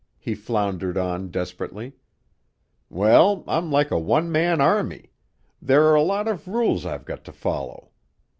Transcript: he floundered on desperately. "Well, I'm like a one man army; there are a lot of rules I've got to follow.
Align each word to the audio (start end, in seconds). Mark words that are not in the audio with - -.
he 0.17 0.33
floundered 0.33 0.97
on 0.97 1.29
desperately. 1.29 1.93
"Well, 2.89 3.43
I'm 3.45 3.71
like 3.71 3.91
a 3.91 3.99
one 3.99 4.31
man 4.31 4.59
army; 4.59 5.11
there 5.61 5.83
are 5.89 5.93
a 5.93 6.01
lot 6.01 6.27
of 6.27 6.47
rules 6.47 6.87
I've 6.87 7.05
got 7.05 7.23
to 7.25 7.31
follow. 7.31 7.91